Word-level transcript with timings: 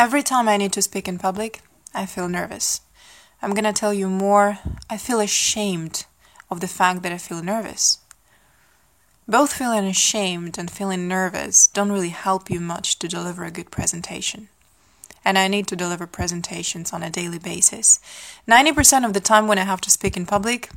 Every 0.00 0.22
time 0.22 0.48
I 0.48 0.56
need 0.56 0.72
to 0.72 0.80
speak 0.80 1.06
in 1.06 1.18
public, 1.18 1.60
I 1.92 2.06
feel 2.06 2.26
nervous. 2.26 2.80
I'm 3.42 3.52
gonna 3.52 3.74
tell 3.74 3.92
you 3.92 4.08
more. 4.08 4.58
I 4.88 4.96
feel 4.96 5.20
ashamed 5.20 6.06
of 6.50 6.60
the 6.60 6.68
fact 6.68 7.02
that 7.02 7.12
I 7.12 7.18
feel 7.18 7.42
nervous. 7.42 7.98
Both 9.28 9.52
feeling 9.52 9.84
ashamed 9.84 10.56
and 10.56 10.70
feeling 10.70 11.06
nervous 11.06 11.66
don't 11.66 11.92
really 11.92 12.08
help 12.08 12.48
you 12.48 12.60
much 12.60 12.98
to 13.00 13.08
deliver 13.08 13.44
a 13.44 13.50
good 13.50 13.70
presentation. 13.70 14.48
And 15.22 15.36
I 15.36 15.48
need 15.48 15.66
to 15.66 15.76
deliver 15.76 16.06
presentations 16.06 16.94
on 16.94 17.02
a 17.02 17.10
daily 17.10 17.38
basis. 17.38 18.00
90% 18.48 19.04
of 19.04 19.12
the 19.12 19.20
time 19.20 19.48
when 19.48 19.58
I 19.58 19.64
have 19.64 19.82
to 19.82 19.90
speak 19.90 20.16
in 20.16 20.24
public, 20.24 20.70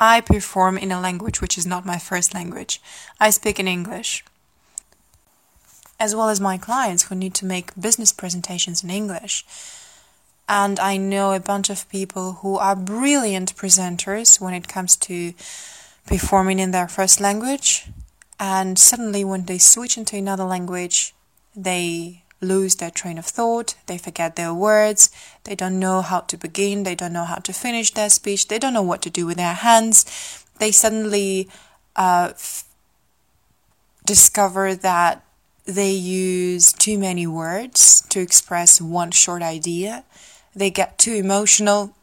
I 0.00 0.22
perform 0.22 0.78
in 0.78 0.90
a 0.90 1.02
language 1.02 1.42
which 1.42 1.58
is 1.58 1.66
not 1.66 1.84
my 1.84 1.98
first 1.98 2.32
language. 2.32 2.80
I 3.20 3.28
speak 3.28 3.60
in 3.60 3.68
English 3.68 4.24
as 6.00 6.16
well 6.16 6.30
as 6.30 6.40
my 6.40 6.56
clients 6.56 7.04
who 7.04 7.14
need 7.14 7.34
to 7.34 7.46
make 7.46 7.78
business 7.78 8.10
presentations 8.10 8.82
in 8.82 8.90
English. 8.90 9.44
And 10.48 10.80
I 10.80 10.96
know 10.96 11.32
a 11.32 11.38
bunch 11.38 11.70
of 11.70 11.88
people 11.90 12.32
who 12.40 12.56
are 12.56 12.74
brilliant 12.74 13.54
presenters 13.54 14.40
when 14.40 14.54
it 14.54 14.66
comes 14.66 14.96
to 14.96 15.34
performing 16.06 16.58
in 16.58 16.72
their 16.72 16.88
first 16.88 17.20
language. 17.20 17.86
And 18.40 18.78
suddenly, 18.78 19.22
when 19.22 19.44
they 19.44 19.58
switch 19.58 19.98
into 19.98 20.16
another 20.16 20.44
language, 20.44 21.14
they 21.54 22.24
lose 22.40 22.76
their 22.76 22.90
train 22.90 23.18
of 23.18 23.26
thought, 23.26 23.76
they 23.86 23.98
forget 23.98 24.34
their 24.34 24.54
words, 24.54 25.10
they 25.44 25.54
don't 25.54 25.78
know 25.78 26.00
how 26.00 26.20
to 26.20 26.38
begin, 26.38 26.84
they 26.84 26.94
don't 26.94 27.12
know 27.12 27.26
how 27.26 27.36
to 27.36 27.52
finish 27.52 27.92
their 27.92 28.08
speech, 28.08 28.48
they 28.48 28.58
don't 28.58 28.72
know 28.72 28.82
what 28.82 29.02
to 29.02 29.10
do 29.10 29.26
with 29.26 29.36
their 29.36 29.52
hands. 29.52 30.06
They 30.58 30.72
suddenly 30.72 31.50
uh, 31.96 32.30
f- 32.32 32.64
discover 34.06 34.74
that 34.74 35.22
they 35.64 35.92
use 35.92 36.72
too 36.72 36.98
many 36.98 37.26
words 37.26 38.02
to 38.08 38.20
express 38.20 38.80
one 38.80 39.10
short 39.10 39.42
idea. 39.42 40.04
They 40.54 40.70
get 40.70 40.98
too 40.98 41.14
emotional. 41.14 41.94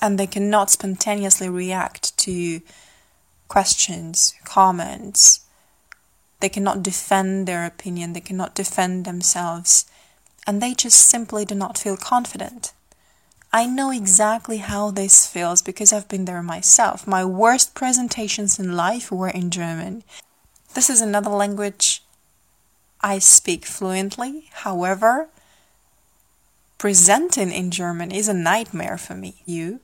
And 0.00 0.18
they 0.18 0.26
cannot 0.26 0.70
spontaneously 0.70 1.48
react 1.48 2.16
to 2.18 2.60
questions, 3.48 4.34
comments. 4.44 5.40
They 6.40 6.48
cannot 6.48 6.82
defend 6.82 7.46
their 7.46 7.64
opinion. 7.64 8.14
They 8.14 8.20
cannot 8.20 8.54
defend 8.54 9.04
themselves. 9.04 9.86
And 10.46 10.60
they 10.60 10.74
just 10.74 11.08
simply 11.08 11.44
do 11.44 11.54
not 11.54 11.78
feel 11.78 11.96
confident. 11.96 12.72
I 13.54 13.66
know 13.66 13.90
exactly 13.90 14.58
how 14.58 14.90
this 14.90 15.26
feels 15.26 15.60
because 15.60 15.92
I've 15.92 16.08
been 16.08 16.24
there 16.24 16.42
myself. 16.42 17.06
My 17.06 17.22
worst 17.22 17.74
presentations 17.74 18.58
in 18.58 18.76
life 18.76 19.12
were 19.12 19.28
in 19.28 19.50
German. 19.50 20.04
This 20.72 20.88
is 20.88 21.02
another 21.02 21.28
language 21.28 22.02
I 23.02 23.18
speak 23.18 23.66
fluently. 23.66 24.48
However, 24.52 25.28
presenting 26.78 27.52
in 27.52 27.70
German 27.70 28.10
is 28.10 28.26
a 28.26 28.34
nightmare 28.34 28.96
for 28.96 29.14
me. 29.14 29.42
You? 29.44 29.80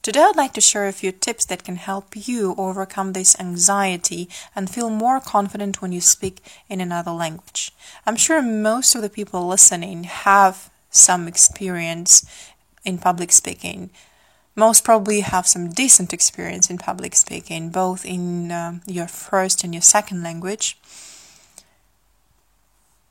Today, 0.00 0.20
I'd 0.20 0.36
like 0.36 0.52
to 0.52 0.60
share 0.60 0.86
a 0.86 0.92
few 0.92 1.10
tips 1.10 1.46
that 1.46 1.64
can 1.64 1.76
help 1.76 2.28
you 2.28 2.54
overcome 2.56 3.12
this 3.14 3.34
anxiety 3.40 4.28
and 4.54 4.70
feel 4.70 4.90
more 4.90 5.18
confident 5.18 5.82
when 5.82 5.90
you 5.90 6.00
speak 6.00 6.40
in 6.68 6.80
another 6.80 7.10
language. 7.10 7.72
I'm 8.06 8.16
sure 8.16 8.40
most 8.40 8.94
of 8.94 9.02
the 9.02 9.10
people 9.10 9.48
listening 9.48 10.04
have 10.04 10.70
some 10.94 11.26
experience 11.26 12.24
in 12.84 12.98
public 12.98 13.32
speaking. 13.32 13.90
Most 14.56 14.84
probably 14.84 15.20
have 15.20 15.46
some 15.46 15.70
decent 15.70 16.12
experience 16.12 16.70
in 16.70 16.78
public 16.78 17.14
speaking, 17.16 17.70
both 17.70 18.04
in 18.04 18.52
uh, 18.52 18.78
your 18.86 19.08
first 19.08 19.64
and 19.64 19.74
your 19.74 19.82
second 19.82 20.22
language. 20.22 20.78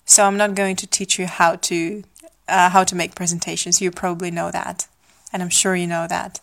So 0.06 0.24
I'm 0.24 0.38
not 0.38 0.56
going 0.56 0.78
to 0.78 0.88
teach 0.88 1.20
you 1.20 1.28
how 1.28 1.56
to 1.56 2.04
uh, 2.48 2.70
how 2.70 2.84
to 2.84 2.96
make 2.96 3.16
presentations. 3.16 3.82
You 3.82 3.92
probably 3.92 4.32
know 4.32 4.52
that, 4.52 4.88
and 5.32 5.42
I'm 5.42 5.50
sure 5.50 5.76
you 5.76 5.88
know 5.88 6.08
that. 6.08 6.40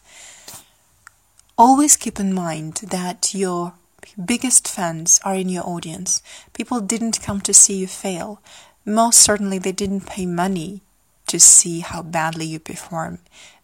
Always 1.57 1.97
keep 1.97 2.19
in 2.19 2.33
mind 2.34 2.75
that 2.89 3.34
your 3.34 3.75
biggest 4.22 4.67
fans 4.67 5.21
are 5.25 5.34
in 5.34 5.49
your 5.49 5.67
audience. 5.67 6.22
People 6.53 6.81
didn't 6.81 7.22
come 7.22 7.41
to 7.43 7.55
see 7.55 7.77
you 7.77 7.87
fail. 7.87 8.41
Most 8.84 9.19
certainly, 9.19 9.59
they 9.59 9.72
didn't 9.72 10.07
pay 10.07 10.27
money 10.27 10.83
to 11.31 11.41
see 11.41 11.81
how 11.81 12.03
badly 12.03 12.47
you 12.47 12.59
perform. 12.59 13.19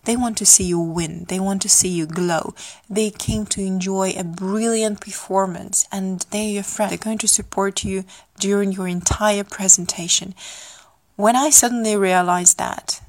They 0.05 0.17
want 0.17 0.39
to 0.39 0.47
see 0.47 0.65
you 0.65 0.79
win. 0.79 1.25
They 1.29 1.41
want 1.41 1.63
to 1.63 1.69
see 1.69 1.89
you 1.89 2.07
glow. 2.07 2.55
They 2.89 3.11
came 3.11 3.45
to 3.47 3.61
enjoy 3.61 4.15
a 4.17 4.23
brilliant 4.23 5.01
performance 5.01 5.85
and 5.91 6.25
they're 6.31 6.49
your 6.49 6.63
friend. 6.63 6.93
They're 6.93 6.99
going 6.99 7.19
to 7.19 7.29
support 7.29 7.85
you 7.85 8.05
during 8.39 8.71
your 8.71 8.87
entire 8.87 9.43
presentation. 9.43 10.35
When 11.17 11.35
I 11.35 11.51
suddenly 11.51 11.97
realized 11.97 12.59
that, 12.59 13.03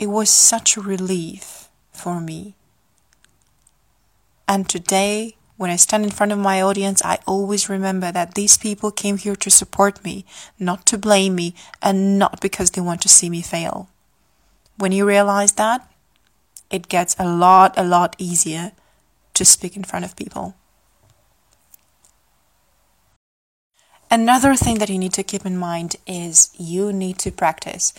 it 0.00 0.08
was 0.08 0.30
such 0.30 0.76
a 0.76 0.80
relief 0.80 1.68
for 1.92 2.20
me. 2.20 2.56
And 4.48 4.68
today, 4.68 5.36
when 5.62 5.70
I 5.70 5.76
stand 5.76 6.02
in 6.02 6.10
front 6.10 6.32
of 6.32 6.40
my 6.40 6.60
audience, 6.60 7.00
I 7.04 7.20
always 7.24 7.68
remember 7.68 8.10
that 8.10 8.34
these 8.34 8.58
people 8.58 8.90
came 8.90 9.16
here 9.16 9.36
to 9.36 9.48
support 9.48 10.02
me, 10.02 10.24
not 10.58 10.84
to 10.86 10.98
blame 10.98 11.36
me, 11.36 11.54
and 11.80 12.18
not 12.18 12.40
because 12.40 12.72
they 12.72 12.80
want 12.80 13.00
to 13.02 13.08
see 13.08 13.30
me 13.30 13.42
fail. 13.42 13.88
When 14.76 14.90
you 14.90 15.06
realize 15.06 15.52
that, 15.52 15.88
it 16.68 16.88
gets 16.88 17.14
a 17.16 17.28
lot, 17.28 17.74
a 17.76 17.84
lot 17.84 18.16
easier 18.18 18.72
to 19.34 19.44
speak 19.44 19.76
in 19.76 19.84
front 19.84 20.04
of 20.04 20.16
people. 20.16 20.56
Another 24.10 24.56
thing 24.56 24.78
that 24.78 24.90
you 24.90 24.98
need 24.98 25.12
to 25.12 25.22
keep 25.22 25.46
in 25.46 25.56
mind 25.56 25.94
is 26.08 26.50
you 26.58 26.92
need 26.92 27.18
to 27.18 27.30
practice. 27.30 27.94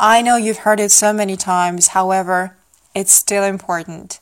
I 0.00 0.20
know 0.20 0.36
you've 0.36 0.66
heard 0.66 0.80
it 0.80 0.90
so 0.90 1.12
many 1.12 1.36
times, 1.36 1.94
however, 1.94 2.56
it's 2.92 3.12
still 3.12 3.44
important. 3.44 4.18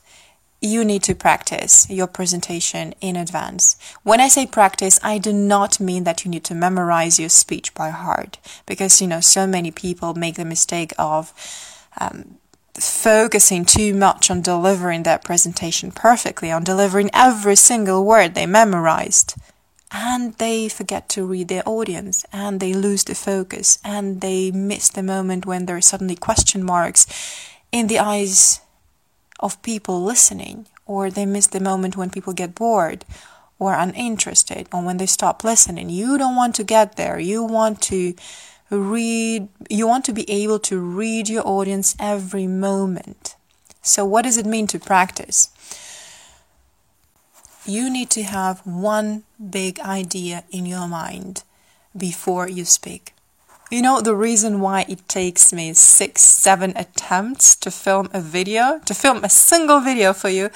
You 0.65 0.85
need 0.85 1.03
to 1.03 1.13
practice 1.13 1.89
your 1.89 2.07
presentation 2.07 2.93
in 3.01 3.17
advance. 3.17 3.75
When 4.03 4.21
I 4.21 4.29
say 4.29 4.45
practice, 4.45 4.97
I 5.03 5.17
do 5.17 5.33
not 5.33 5.81
mean 5.81 6.05
that 6.05 6.23
you 6.23 6.31
need 6.31 6.45
to 6.45 6.55
memorize 6.55 7.19
your 7.19 7.27
speech 7.27 7.73
by 7.73 7.89
heart 7.89 8.39
because, 8.65 9.01
you 9.01 9.07
know, 9.09 9.19
so 9.19 9.45
many 9.45 9.71
people 9.71 10.13
make 10.13 10.35
the 10.35 10.45
mistake 10.45 10.93
of 10.97 11.33
um, 11.99 12.35
focusing 12.75 13.65
too 13.65 13.93
much 13.93 14.31
on 14.31 14.39
delivering 14.41 15.03
that 15.03 15.25
presentation 15.25 15.91
perfectly, 15.91 16.49
on 16.49 16.63
delivering 16.63 17.09
every 17.13 17.57
single 17.57 18.05
word 18.05 18.33
they 18.33 18.45
memorized. 18.45 19.35
And 19.91 20.33
they 20.35 20.69
forget 20.69 21.09
to 21.09 21.25
read 21.25 21.49
their 21.49 21.67
audience, 21.67 22.25
and 22.31 22.61
they 22.61 22.71
lose 22.71 23.03
the 23.03 23.15
focus, 23.15 23.79
and 23.83 24.21
they 24.21 24.49
miss 24.49 24.87
the 24.87 25.03
moment 25.03 25.45
when 25.45 25.65
there 25.65 25.75
are 25.75 25.81
suddenly 25.81 26.15
question 26.15 26.63
marks 26.63 27.05
in 27.73 27.87
the 27.87 27.99
eyes 27.99 28.61
of 29.43 29.61
people 29.61 30.01
listening, 30.01 30.65
or 30.85 31.11
they 31.11 31.25
miss 31.25 31.47
the 31.47 31.59
moment 31.59 31.97
when 31.97 32.09
people 32.09 32.33
get 32.33 32.55
bored 32.55 33.05
or 33.59 33.73
uninterested, 33.73 34.67
or 34.73 34.81
when 34.83 34.97
they 34.97 35.05
stop 35.05 35.43
listening. 35.43 35.89
You 35.89 36.17
don't 36.17 36.35
want 36.35 36.55
to 36.55 36.63
get 36.63 36.95
there. 36.95 37.19
You 37.19 37.43
want 37.43 37.81
to 37.83 38.15
read, 38.69 39.47
you 39.69 39.87
want 39.87 40.05
to 40.05 40.13
be 40.13 40.29
able 40.29 40.59
to 40.59 40.79
read 40.79 41.29
your 41.29 41.47
audience 41.47 41.95
every 41.99 42.47
moment. 42.47 43.35
So, 43.81 44.05
what 44.05 44.23
does 44.23 44.37
it 44.37 44.45
mean 44.45 44.67
to 44.67 44.79
practice? 44.79 45.49
You 47.65 47.89
need 47.89 48.09
to 48.11 48.23
have 48.23 48.65
one 48.65 49.23
big 49.37 49.79
idea 49.79 50.43
in 50.49 50.65
your 50.65 50.87
mind 50.87 51.43
before 51.95 52.49
you 52.49 52.65
speak. 52.65 53.13
You 53.73 53.81
know, 53.81 54.01
the 54.01 54.15
reason 54.15 54.59
why 54.59 54.85
it 54.87 55.09
takes 55.09 55.51
me 55.51 55.73
six, 55.73 56.21
seven 56.21 56.73
attempts 56.75 57.55
to 57.55 57.71
film 57.71 58.07
a 58.13 58.21
video, 58.21 58.79
to 58.85 58.93
film 58.93 59.23
a 59.23 59.29
single 59.29 59.79
video 59.79 60.13
for 60.13 60.29
you, 60.29 60.51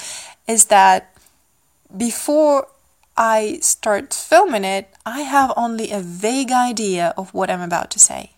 is 0.46 0.66
that 0.66 1.12
before 1.96 2.68
I 3.16 3.58
start 3.60 4.14
filming 4.14 4.62
it, 4.62 4.94
I 5.04 5.22
have 5.22 5.52
only 5.56 5.90
a 5.90 5.98
vague 5.98 6.52
idea 6.52 7.12
of 7.16 7.34
what 7.34 7.50
I'm 7.50 7.60
about 7.60 7.90
to 7.90 7.98
say. 7.98 8.34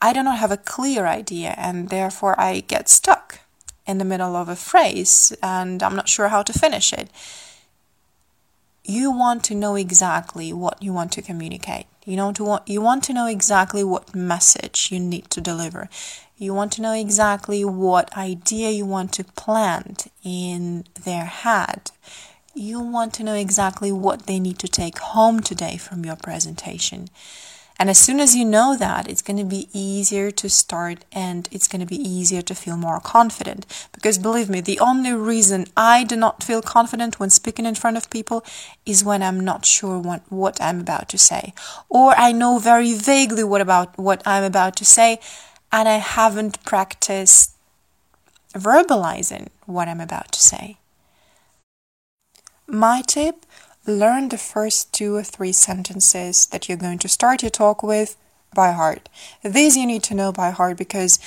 I 0.00 0.12
do 0.12 0.24
not 0.24 0.38
have 0.38 0.50
a 0.50 0.56
clear 0.56 1.06
idea, 1.06 1.54
and 1.56 1.90
therefore 1.90 2.34
I 2.40 2.58
get 2.66 2.88
stuck 2.88 3.38
in 3.86 3.98
the 3.98 4.04
middle 4.04 4.34
of 4.34 4.48
a 4.48 4.56
phrase 4.56 5.32
and 5.40 5.80
I'm 5.80 5.94
not 5.94 6.08
sure 6.08 6.26
how 6.26 6.42
to 6.42 6.52
finish 6.52 6.92
it. 6.92 7.08
You 8.84 9.10
want 9.10 9.44
to 9.44 9.54
know 9.54 9.76
exactly 9.76 10.52
what 10.52 10.82
you 10.82 10.92
want 10.92 11.12
to 11.12 11.22
communicate. 11.22 11.86
You 12.04 12.16
know 12.16 12.32
to 12.32 12.44
want, 12.44 12.68
you 12.68 12.80
want 12.80 13.04
to 13.04 13.12
know 13.12 13.26
exactly 13.26 13.84
what 13.84 14.14
message 14.14 14.90
you 14.90 14.98
need 14.98 15.30
to 15.30 15.40
deliver. 15.40 15.88
You 16.36 16.52
want 16.52 16.72
to 16.72 16.82
know 16.82 16.92
exactly 16.92 17.64
what 17.64 18.16
idea 18.16 18.70
you 18.70 18.84
want 18.84 19.12
to 19.12 19.24
plant 19.24 20.10
in 20.24 20.84
their 21.04 21.26
head 21.26 21.92
you 22.54 22.80
want 22.80 23.14
to 23.14 23.24
know 23.24 23.34
exactly 23.34 23.90
what 23.90 24.26
they 24.26 24.38
need 24.38 24.58
to 24.58 24.68
take 24.68 24.98
home 24.98 25.40
today 25.40 25.76
from 25.76 26.04
your 26.04 26.16
presentation. 26.16 27.08
And 27.82 27.90
as 27.90 27.98
soon 27.98 28.20
as 28.20 28.36
you 28.36 28.44
know 28.44 28.76
that, 28.76 29.08
it's 29.08 29.22
going 29.22 29.38
to 29.38 29.44
be 29.44 29.68
easier 29.72 30.30
to 30.30 30.48
start 30.48 31.04
and 31.10 31.48
it's 31.50 31.66
going 31.66 31.80
to 31.80 31.94
be 31.94 31.96
easier 31.96 32.40
to 32.40 32.54
feel 32.54 32.76
more 32.76 33.00
confident. 33.00 33.66
Because 33.90 34.18
believe 34.18 34.48
me, 34.48 34.60
the 34.60 34.78
only 34.78 35.12
reason 35.12 35.66
I 35.76 36.04
do 36.04 36.14
not 36.14 36.44
feel 36.44 36.62
confident 36.62 37.18
when 37.18 37.28
speaking 37.28 37.66
in 37.66 37.74
front 37.74 37.96
of 37.96 38.08
people 38.08 38.44
is 38.86 39.02
when 39.02 39.20
I'm 39.20 39.40
not 39.40 39.64
sure 39.66 39.98
what, 39.98 40.22
what 40.28 40.62
I'm 40.62 40.78
about 40.78 41.08
to 41.08 41.18
say. 41.18 41.54
Or 41.88 42.14
I 42.16 42.30
know 42.30 42.60
very 42.60 42.94
vaguely 42.94 43.42
what 43.42 43.60
about 43.60 43.98
what 43.98 44.22
I'm 44.24 44.44
about 44.44 44.76
to 44.76 44.84
say 44.84 45.18
and 45.72 45.88
I 45.88 45.96
haven't 45.96 46.62
practiced 46.64 47.56
verbalizing 48.54 49.48
what 49.66 49.88
I'm 49.88 50.00
about 50.00 50.30
to 50.30 50.40
say. 50.40 50.76
My 52.68 53.02
tip 53.04 53.44
learn 53.86 54.28
the 54.28 54.38
first 54.38 54.92
two 54.92 55.16
or 55.16 55.22
three 55.22 55.52
sentences 55.52 56.46
that 56.46 56.68
you're 56.68 56.78
going 56.78 56.98
to 56.98 57.08
start 57.08 57.42
your 57.42 57.50
talk 57.50 57.82
with 57.82 58.16
by 58.54 58.72
heart. 58.72 59.08
These 59.42 59.76
you 59.76 59.86
need 59.86 60.02
to 60.04 60.14
know 60.14 60.32
by 60.32 60.50
heart 60.50 60.76
because 60.76 61.18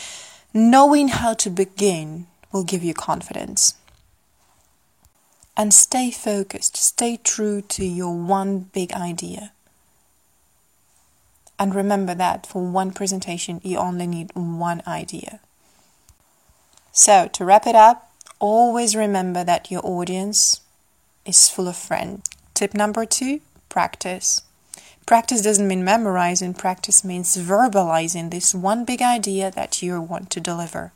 knowing 0.53 1.09
how 1.09 1.33
to 1.33 1.49
begin 1.49 2.27
will 2.51 2.63
give 2.63 2.83
you 2.83 2.93
confidence. 2.93 3.75
And 5.57 5.73
stay 5.73 6.11
focused, 6.11 6.75
stay 6.77 7.17
true 7.23 7.61
to 7.61 7.85
your 7.85 8.15
one 8.15 8.69
big 8.73 8.93
idea. 8.93 9.51
And 11.57 11.73
remember 11.73 12.13
that 12.15 12.45
for 12.45 12.65
one 12.65 12.91
presentation, 12.91 13.61
you 13.63 13.77
only 13.77 14.07
need 14.07 14.31
one 14.33 14.81
idea. 14.85 15.39
So, 16.91 17.29
to 17.33 17.45
wrap 17.45 17.65
it 17.65 17.75
up, 17.75 18.11
always 18.39 18.95
remember 18.95 19.43
that 19.45 19.71
your 19.71 19.85
audience 19.85 20.61
is 21.25 21.49
full 21.49 21.67
of 21.67 21.77
friends. 21.77 22.24
Tip 22.55 22.73
number 22.73 23.05
two 23.05 23.41
practice. 23.67 24.41
Practice 25.05 25.41
doesn't 25.41 25.67
mean 25.67 25.83
memorizing, 25.83 26.53
practice 26.53 27.03
means 27.03 27.35
verbalizing 27.35 28.31
this 28.31 28.55
one 28.55 28.85
big 28.85 29.01
idea 29.01 29.51
that 29.51 29.81
you 29.81 29.99
want 29.99 30.29
to 30.31 30.39
deliver. 30.39 30.93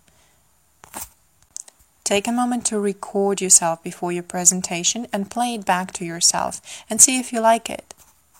Take 2.05 2.27
a 2.27 2.31
moment 2.31 2.65
to 2.67 2.79
record 2.79 3.41
yourself 3.41 3.83
before 3.83 4.13
your 4.13 4.23
presentation 4.23 5.05
and 5.11 5.29
play 5.29 5.53
it 5.53 5.65
back 5.65 5.91
to 5.93 6.05
yourself 6.05 6.61
and 6.89 7.01
see 7.01 7.19
if 7.19 7.33
you 7.33 7.41
like 7.41 7.69
it. 7.69 7.93